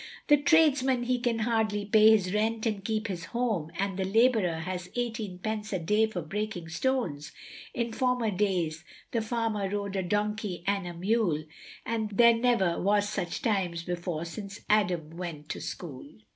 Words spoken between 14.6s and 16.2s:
Adam went to school.